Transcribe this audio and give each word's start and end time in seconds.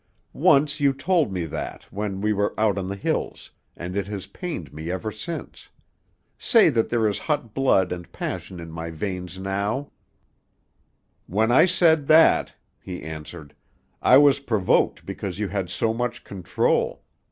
"Once 0.33 0.79
you 0.79 0.93
told 0.93 1.31
me 1.31 1.45
that 1.45 1.83
when 1.91 2.21
we 2.21 2.33
were 2.33 2.55
out 2.59 2.75
on 2.75 2.87
the 2.87 2.95
hills, 2.95 3.51
and 3.77 3.95
it 3.95 4.07
has 4.07 4.25
pained 4.25 4.73
me 4.73 4.89
ever 4.89 5.11
since. 5.11 5.69
Say 6.39 6.69
that 6.69 6.89
there 6.89 7.07
is 7.07 7.19
hot 7.19 7.53
blood 7.53 7.91
and 7.91 8.11
passion 8.11 8.59
in 8.59 8.71
my 8.71 8.89
veins 8.89 9.37
now." 9.37 9.91
"When 11.27 11.51
I 11.51 11.65
said 11.65 12.07
that," 12.07 12.55
he 12.79 13.03
answered, 13.03 13.53
"I 14.01 14.17
was 14.17 14.39
provoked 14.39 15.05
because 15.05 15.37
you 15.37 15.49
had 15.49 15.69
so 15.69 15.93
much 15.93 16.23
control. 16.23 17.03